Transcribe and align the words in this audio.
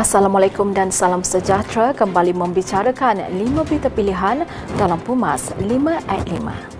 Assalamualaikum 0.00 0.72
dan 0.72 0.88
salam 0.88 1.20
sejahtera 1.20 1.92
kembali 1.92 2.32
membicarakan 2.32 3.20
lima 3.36 3.68
berita 3.68 3.92
pilihan 3.92 4.48
dalam 4.80 4.96
Pumas 5.04 5.52
5 5.60 5.68
at 6.08 6.24
5. 6.24 6.79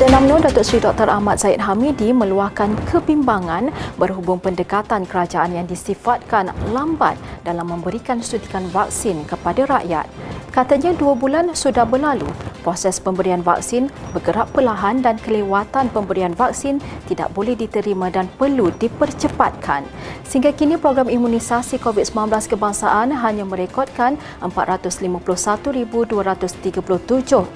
Presiden 0.00 0.16
UMNO 0.16 0.40
Datuk 0.40 0.64
Seri 0.64 0.80
Dr. 0.80 1.12
Ahmad 1.12 1.36
Zaid 1.36 1.60
Hamidi 1.60 2.08
meluahkan 2.16 2.72
kebimbangan 2.88 3.68
berhubung 4.00 4.40
pendekatan 4.40 5.04
kerajaan 5.04 5.52
yang 5.52 5.68
disifatkan 5.68 6.56
lambat 6.72 7.20
dalam 7.44 7.68
memberikan 7.68 8.24
suntikan 8.24 8.64
vaksin 8.72 9.28
kepada 9.28 9.68
rakyat. 9.68 10.08
Katanya 10.50 10.90
dua 10.98 11.14
bulan 11.14 11.54
sudah 11.54 11.86
berlalu, 11.86 12.26
proses 12.66 12.98
pemberian 12.98 13.38
vaksin 13.38 13.86
bergerak 14.10 14.50
perlahan 14.50 14.98
dan 14.98 15.14
kelewatan 15.22 15.86
pemberian 15.94 16.34
vaksin 16.34 16.82
tidak 17.06 17.30
boleh 17.38 17.54
diterima 17.54 18.10
dan 18.10 18.26
perlu 18.34 18.74
dipercepatkan. 18.82 19.86
Sehingga 20.26 20.50
kini 20.50 20.74
program 20.74 21.06
imunisasi 21.06 21.78
COVID-19 21.78 22.50
kebangsaan 22.50 23.14
hanya 23.14 23.46
merekodkan 23.46 24.18
451,237 24.42 25.70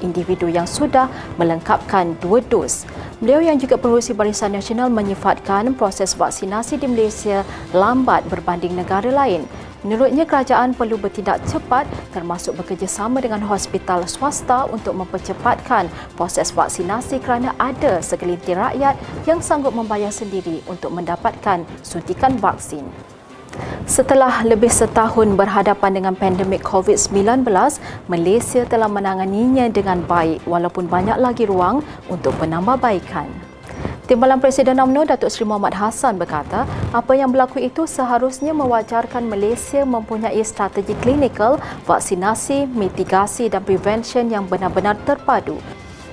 individu 0.07 0.47
yang 0.47 0.71
sudah 0.71 1.11
melengkapkan 1.35 2.15
dua 2.23 2.47
dos. 2.47 2.87
Beliau 3.19 3.43
yang 3.43 3.59
juga 3.59 3.75
pengurusi 3.75 4.15
Barisan 4.15 4.55
Nasional 4.55 4.87
menyifatkan 4.87 5.75
proses 5.75 6.15
vaksinasi 6.15 6.79
di 6.79 6.87
Malaysia 6.87 7.43
lambat 7.75 8.23
berbanding 8.31 8.79
negara 8.79 9.11
lain. 9.11 9.51
Menurutnya 9.85 10.25
kerajaan 10.25 10.73
perlu 10.73 10.97
bertindak 10.97 11.45
cepat 11.45 11.85
termasuk 12.17 12.57
bekerjasama 12.57 13.21
dengan 13.21 13.45
hospital 13.45 14.09
swasta 14.09 14.65
untuk 14.73 14.97
mempercepatkan 14.97 15.93
proses 16.17 16.49
vaksinasi 16.57 17.21
kerana 17.21 17.53
ada 17.61 18.01
segelintir 18.01 18.57
rakyat 18.57 18.97
yang 19.29 19.45
sanggup 19.45 19.77
membayar 19.77 20.09
sendiri 20.09 20.65
untuk 20.65 20.89
mendapatkan 20.89 21.69
suntikan 21.85 22.41
vaksin. 22.41 22.89
Setelah 23.85 24.41
lebih 24.43 24.73
setahun 24.73 25.37
berhadapan 25.37 26.01
dengan 26.01 26.15
pandemik 26.17 26.65
COVID-19, 26.65 27.45
Malaysia 28.09 28.65
telah 28.65 28.89
menanganinya 28.89 29.69
dengan 29.69 30.01
baik 30.03 30.49
walaupun 30.49 30.89
banyak 30.89 31.21
lagi 31.21 31.45
ruang 31.45 31.85
untuk 32.09 32.33
penambahbaikan. 32.41 33.54
Timbalan 34.05 34.37
Presiden 34.37 34.77
UMNO 34.77 35.09
Datuk 35.09 35.33
Seri 35.33 35.49
Muhammad 35.49 35.81
Hassan 35.81 36.21
berkata, 36.21 36.69
apa 36.93 37.17
yang 37.17 37.33
berlaku 37.33 37.57
itu 37.57 37.89
seharusnya 37.89 38.53
mewajarkan 38.53 39.25
Malaysia 39.25 39.81
mempunyai 39.81 40.45
strategi 40.45 40.93
klinikal, 41.01 41.57
vaksinasi, 41.89 42.69
mitigasi 42.69 43.49
dan 43.49 43.65
prevention 43.65 44.29
yang 44.29 44.45
benar-benar 44.45 45.01
terpadu. 45.09 45.57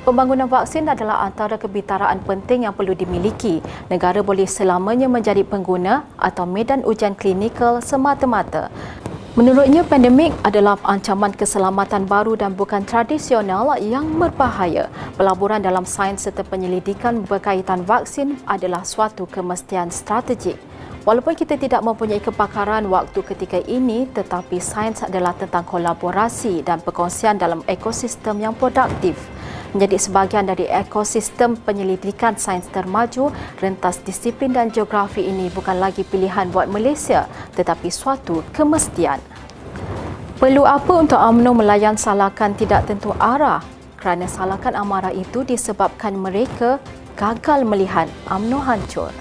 Pembangunan 0.08 0.48
vaksin 0.48 0.88
adalah 0.88 1.28
antara 1.28 1.59
kebitaraan 1.59 2.23
penting 2.23 2.64
yang 2.64 2.72
perlu 2.72 2.95
dimiliki. 2.95 3.59
Negara 3.92 4.23
boleh 4.23 4.48
selamanya 4.48 5.11
menjadi 5.11 5.44
pengguna 5.44 6.08
atau 6.16 6.48
medan 6.48 6.88
ujian 6.88 7.11
klinikal 7.11 7.83
semata-mata. 7.83 8.72
Menurutnya, 9.32 9.88
pandemik 9.88 10.36
adalah 10.44 10.76
ancaman 10.84 11.32
keselamatan 11.32 12.04
baru 12.04 12.36
dan 12.36 12.52
bukan 12.52 12.84
tradisional 12.84 13.64
yang 13.80 14.20
berbahaya. 14.20 14.92
Pelaburan 15.16 15.64
dalam 15.64 15.88
sains 15.88 16.28
serta 16.28 16.44
penyelidikan 16.44 17.23
berkaitan 17.23 17.88
vaksin 17.88 18.36
adalah 18.44 18.84
suatu 18.84 19.23
kemestian 19.32 19.88
strategik. 19.88 20.60
Walaupun 21.08 21.40
kita 21.40 21.56
tidak 21.56 21.80
mempunyai 21.80 22.20
kepakaran 22.20 22.92
waktu 22.92 23.23
ketika 23.23 23.64
ini, 23.72 24.04
tetapi 24.12 24.60
sains 24.60 25.00
adalah 25.00 25.32
tentang 25.40 25.64
kolaborasi 25.64 26.67
dan 26.67 26.84
perkongsian 26.84 27.39
dalam 27.39 27.64
ekosistem 27.72 28.36
yang 28.36 28.52
produktif 28.52 29.16
menjadi 29.71 29.98
sebahagian 29.98 30.48
dari 30.48 30.67
ekosistem 30.67 31.55
penyelidikan 31.55 32.36
sains 32.36 32.67
termaju, 32.71 33.32
rentas 33.59 33.99
disiplin 34.04 34.52
dan 34.52 34.71
geografi 34.71 35.27
ini 35.27 35.48
bukan 35.52 35.80
lagi 35.80 36.04
pilihan 36.04 36.52
buat 36.52 36.67
Malaysia 36.67 37.27
tetapi 37.55 37.87
suatu 37.87 38.43
kemestian. 38.52 39.20
Perlu 40.42 40.65
apa 40.65 40.93
untuk 40.98 41.21
UMNO 41.21 41.54
melayan 41.54 41.95
salakan 41.95 42.58
tidak 42.58 42.89
tentu 42.89 43.14
arah 43.21 43.61
kerana 44.02 44.26
salakan 44.26 44.73
amarah 44.73 45.14
itu 45.14 45.45
disebabkan 45.45 46.17
mereka 46.17 46.81
gagal 47.14 47.61
melihat 47.61 48.10
UMNO 48.26 48.58
hancur. 48.65 49.14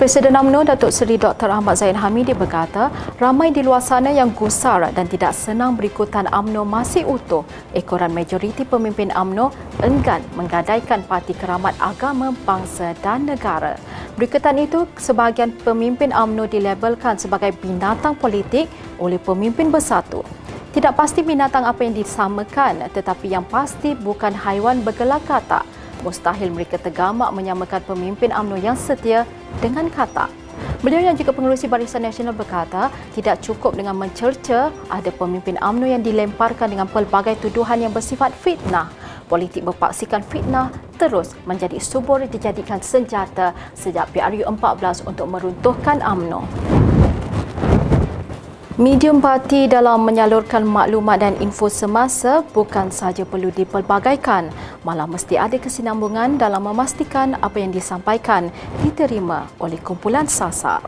Presiden 0.00 0.32
UMNO 0.32 0.64
Datuk 0.64 0.96
Seri 0.96 1.20
Dr. 1.20 1.52
Ahmad 1.52 1.76
Zain 1.76 1.92
Hamidi 1.92 2.32
berkata, 2.32 2.88
ramai 3.20 3.52
di 3.52 3.60
luar 3.60 3.84
sana 3.84 4.08
yang 4.08 4.32
gusar 4.32 4.88
dan 4.96 5.04
tidak 5.04 5.36
senang 5.36 5.76
berikutan 5.76 6.24
UMNO 6.24 6.64
masih 6.64 7.04
utuh. 7.04 7.44
Ekoran 7.76 8.08
majoriti 8.08 8.64
pemimpin 8.64 9.12
UMNO 9.12 9.52
enggan 9.84 10.24
menggadaikan 10.40 11.04
parti 11.04 11.36
keramat 11.36 11.76
agama, 11.76 12.32
bangsa 12.48 12.96
dan 13.04 13.28
negara. 13.28 13.76
Berikutan 14.16 14.56
itu, 14.56 14.88
sebahagian 14.96 15.52
pemimpin 15.60 16.16
UMNO 16.16 16.48
dilabelkan 16.48 17.20
sebagai 17.20 17.52
binatang 17.60 18.16
politik 18.16 18.72
oleh 18.96 19.20
pemimpin 19.20 19.68
bersatu. 19.68 20.24
Tidak 20.72 20.96
pasti 20.96 21.20
binatang 21.20 21.68
apa 21.68 21.84
yang 21.84 21.92
disamakan, 21.92 22.88
tetapi 22.88 23.36
yang 23.36 23.44
pasti 23.44 23.92
bukan 23.92 24.32
haiwan 24.32 24.80
bergelak 24.80 25.20
katak 25.28 25.68
mustahil 26.02 26.52
mereka 26.52 26.76
tergamak 26.80 27.30
menyamakan 27.32 27.82
pemimpin 27.84 28.32
UMNO 28.32 28.58
yang 28.60 28.76
setia 28.76 29.28
dengan 29.58 29.88
kata. 29.88 30.28
Beliau 30.80 31.00
yang 31.00 31.16
juga 31.16 31.32
pengurusi 31.32 31.68
Barisan 31.68 32.04
Nasional 32.04 32.36
berkata, 32.36 32.92
tidak 33.16 33.40
cukup 33.40 33.76
dengan 33.76 33.96
mencerca 33.96 34.72
ada 34.88 35.10
pemimpin 35.12 35.56
UMNO 35.60 35.86
yang 35.88 36.02
dilemparkan 36.04 36.72
dengan 36.72 36.88
pelbagai 36.88 37.40
tuduhan 37.40 37.80
yang 37.84 37.92
bersifat 37.92 38.32
fitnah. 38.32 38.88
Politik 39.28 39.62
berpaksikan 39.62 40.26
fitnah 40.26 40.74
terus 40.98 41.32
menjadi 41.48 41.78
subur 41.78 42.20
dijadikan 42.26 42.82
senjata 42.82 43.56
sejak 43.72 44.10
PRU14 44.12 45.06
untuk 45.08 45.30
meruntuhkan 45.30 46.02
UMNO. 46.02 46.89
Medium 48.80 49.20
parti 49.20 49.68
dalam 49.68 50.08
menyalurkan 50.08 50.64
maklumat 50.64 51.20
dan 51.20 51.36
info 51.36 51.68
semasa 51.68 52.40
bukan 52.40 52.88
sahaja 52.88 53.28
perlu 53.28 53.52
dipelbagaikan, 53.52 54.48
malah 54.88 55.04
mesti 55.04 55.36
ada 55.36 55.60
kesinambungan 55.60 56.40
dalam 56.40 56.64
memastikan 56.64 57.36
apa 57.44 57.60
yang 57.60 57.76
disampaikan 57.76 58.48
diterima 58.80 59.52
oleh 59.60 59.76
kumpulan 59.84 60.24
sasar. 60.24 60.80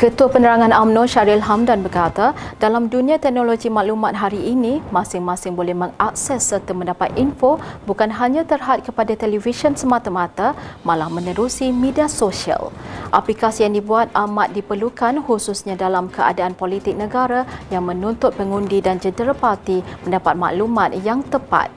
Ketua 0.00 0.32
Penerangan 0.32 0.72
UMNO 0.72 1.04
Syaril 1.04 1.44
Hamdan 1.44 1.84
berkata, 1.84 2.32
dalam 2.56 2.88
dunia 2.88 3.20
teknologi 3.20 3.68
maklumat 3.68 4.16
hari 4.16 4.40
ini, 4.48 4.80
masing-masing 4.88 5.52
boleh 5.52 5.76
mengakses 5.76 6.40
serta 6.40 6.72
mendapat 6.72 7.12
info 7.20 7.60
bukan 7.84 8.08
hanya 8.08 8.40
terhad 8.48 8.80
kepada 8.80 9.12
televisyen 9.12 9.76
semata-mata, 9.76 10.56
malah 10.88 11.12
menerusi 11.12 11.68
media 11.68 12.08
sosial. 12.08 12.72
Aplikasi 13.12 13.68
yang 13.68 13.76
dibuat 13.76 14.08
amat 14.16 14.56
diperlukan 14.56 15.20
khususnya 15.20 15.76
dalam 15.76 16.08
keadaan 16.08 16.56
politik 16.56 16.96
negara 16.96 17.44
yang 17.68 17.84
menuntut 17.84 18.32
pengundi 18.32 18.80
dan 18.80 18.96
jentera 18.96 19.36
parti 19.36 19.84
mendapat 20.08 20.32
maklumat 20.32 20.96
yang 21.04 21.20
tepat. 21.28 21.68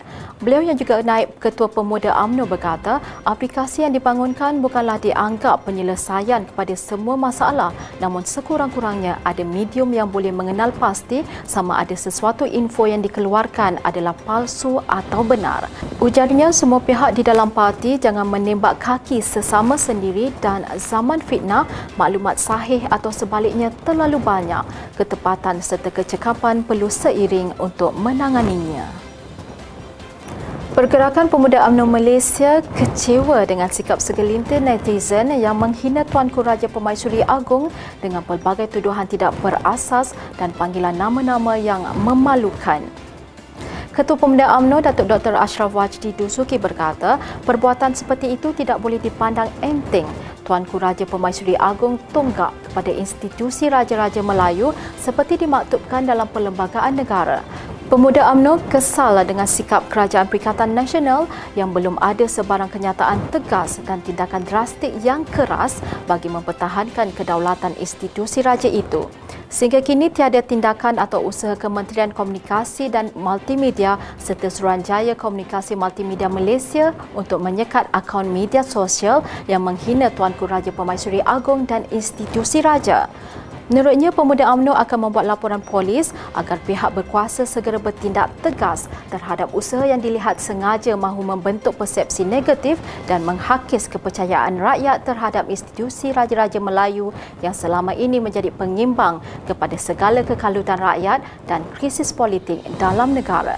Beliau 0.44 0.60
yang 0.60 0.76
juga 0.76 1.00
naib 1.00 1.40
Ketua 1.40 1.72
Pemuda 1.72 2.12
AMNO 2.20 2.44
berkata, 2.44 3.00
aplikasi 3.24 3.88
yang 3.88 3.96
dibangunkan 3.96 4.60
bukanlah 4.60 5.00
dianggap 5.00 5.64
penyelesaian 5.64 6.44
kepada 6.44 6.76
semua 6.76 7.16
masalah 7.16 7.72
namun 8.04 8.28
sekurang-kurangnya 8.28 9.24
ada 9.24 9.40
medium 9.48 9.96
yang 9.96 10.12
boleh 10.12 10.36
mengenal 10.36 10.76
pasti 10.76 11.24
sama 11.48 11.80
ada 11.80 11.96
sesuatu 11.96 12.44
info 12.44 12.84
yang 12.84 13.00
dikeluarkan 13.00 13.80
adalah 13.88 14.12
palsu 14.28 14.84
atau 14.84 15.24
benar. 15.24 15.72
Ujarnya 16.04 16.52
semua 16.52 16.84
pihak 16.84 17.16
di 17.16 17.24
dalam 17.24 17.48
parti 17.48 17.96
jangan 17.96 18.28
menembak 18.28 18.84
kaki 18.84 19.24
sesama 19.24 19.80
sendiri 19.80 20.36
dan 20.44 20.68
zaman 20.76 21.24
fitnah, 21.24 21.64
maklumat 21.96 22.36
sahih 22.36 22.84
atau 22.92 23.16
sebaliknya 23.16 23.72
terlalu 23.88 24.20
banyak. 24.20 24.68
Ketepatan 25.00 25.64
serta 25.64 25.88
kecekapan 25.88 26.68
perlu 26.68 26.92
seiring 26.92 27.56
untuk 27.64 27.96
menanganinya. 27.96 29.03
Pergerakan 30.74 31.30
Pemuda 31.30 31.70
UMNO 31.70 31.86
Malaysia 31.86 32.58
kecewa 32.74 33.46
dengan 33.46 33.70
sikap 33.70 34.02
segelintir 34.02 34.58
netizen 34.58 35.30
yang 35.38 35.54
menghina 35.54 36.02
Tuanku 36.02 36.42
Raja 36.42 36.66
Pemaisuri 36.66 37.22
Agong 37.30 37.70
dengan 38.02 38.26
pelbagai 38.26 38.74
tuduhan 38.74 39.06
tidak 39.06 39.38
berasas 39.46 40.18
dan 40.42 40.50
panggilan 40.58 40.98
nama-nama 40.98 41.62
yang 41.62 41.86
memalukan. 42.02 42.82
Ketua 43.94 44.18
Pemuda 44.18 44.50
UMNO 44.58 44.82
Datuk 44.82 45.14
Dr. 45.14 45.38
Ashraf 45.38 45.78
Wajdi 45.78 46.10
Dusuki 46.18 46.58
berkata, 46.58 47.22
perbuatan 47.46 47.94
seperti 47.94 48.34
itu 48.34 48.50
tidak 48.58 48.82
boleh 48.82 48.98
dipandang 48.98 49.54
enteng. 49.62 50.10
Tuanku 50.42 50.82
Raja 50.82 51.06
Pemaisuri 51.06 51.54
Agong 51.54 52.02
tonggak 52.10 52.50
kepada 52.66 52.90
institusi 52.90 53.70
Raja-Raja 53.70 54.26
Melayu 54.26 54.74
seperti 54.98 55.38
dimaktubkan 55.38 56.02
dalam 56.02 56.26
perlembagaan 56.34 56.98
negara. 56.98 57.46
Pemuda 57.94 58.26
UMNO 58.34 58.58
kesal 58.74 59.22
dengan 59.22 59.46
sikap 59.46 59.86
Kerajaan 59.86 60.26
Perikatan 60.26 60.74
Nasional 60.74 61.30
yang 61.54 61.78
belum 61.78 62.02
ada 62.02 62.26
sebarang 62.26 62.74
kenyataan 62.74 63.22
tegas 63.30 63.78
dan 63.86 64.02
tindakan 64.02 64.42
drastik 64.50 64.90
yang 65.06 65.22
keras 65.30 65.78
bagi 66.10 66.26
mempertahankan 66.26 67.14
kedaulatan 67.14 67.78
institusi 67.78 68.42
raja 68.42 68.66
itu. 68.66 69.06
Sehingga 69.46 69.86
kini 69.86 70.10
tiada 70.10 70.42
tindakan 70.42 70.98
atau 70.98 71.22
usaha 71.22 71.54
Kementerian 71.54 72.10
Komunikasi 72.10 72.90
dan 72.90 73.14
Multimedia 73.14 74.02
serta 74.18 74.50
Suruhanjaya 74.50 75.14
Komunikasi 75.14 75.78
Multimedia 75.78 76.34
Malaysia 76.34 76.98
untuk 77.14 77.46
menyekat 77.46 77.94
akaun 77.94 78.26
media 78.34 78.66
sosial 78.66 79.22
yang 79.46 79.62
menghina 79.62 80.10
Tuanku 80.10 80.50
Raja 80.50 80.74
Permaisuri 80.74 81.22
Agong 81.22 81.70
dan 81.70 81.86
institusi 81.94 82.66
raja. 82.66 83.06
Menurutnya, 83.74 84.14
pemuda 84.14 84.54
UMNO 84.54 84.78
akan 84.78 85.10
membuat 85.10 85.26
laporan 85.26 85.58
polis 85.58 86.14
agar 86.38 86.62
pihak 86.62 86.94
berkuasa 86.94 87.42
segera 87.42 87.82
bertindak 87.82 88.30
tegas 88.46 88.86
terhadap 89.10 89.50
usaha 89.50 89.82
yang 89.82 89.98
dilihat 89.98 90.38
sengaja 90.38 90.94
mahu 90.94 91.26
membentuk 91.26 91.74
persepsi 91.74 92.22
negatif 92.22 92.78
dan 93.10 93.26
menghakis 93.26 93.90
kepercayaan 93.90 94.62
rakyat 94.62 95.02
terhadap 95.02 95.50
institusi 95.50 96.14
Raja-Raja 96.14 96.62
Melayu 96.62 97.10
yang 97.42 97.58
selama 97.58 97.98
ini 97.98 98.22
menjadi 98.22 98.54
pengimbang 98.54 99.26
kepada 99.50 99.74
segala 99.82 100.22
kekalutan 100.22 100.78
rakyat 100.78 101.26
dan 101.50 101.66
krisis 101.74 102.14
politik 102.14 102.62
dalam 102.78 103.18
negara. 103.18 103.58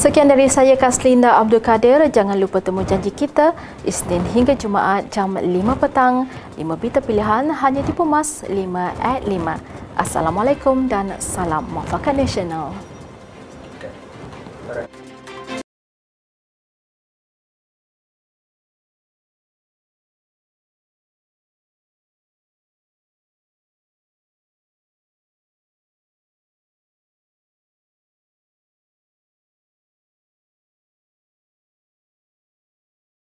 Sekian 0.00 0.32
dari 0.32 0.48
saya 0.48 0.80
Kaslinda 0.80 1.36
Abdul 1.36 1.60
Kadir. 1.60 2.00
Jangan 2.08 2.40
lupa 2.40 2.64
temu 2.64 2.80
janji 2.80 3.12
kita 3.12 3.52
Isnin 3.84 4.24
hingga 4.32 4.56
Jumaat 4.56 5.12
jam 5.12 5.36
5 5.36 5.44
petang. 5.76 6.24
5 6.56 6.80
berita 6.80 7.04
pilihan 7.04 7.52
hanya 7.52 7.84
di 7.84 7.92
Pumas 7.92 8.40
5 8.48 8.96
at 8.96 9.20
5. 9.28 9.60
Assalamualaikum 10.00 10.88
dan 10.88 11.20
salam 11.20 11.68
muafakat 11.68 12.16
nasional. 12.16 12.72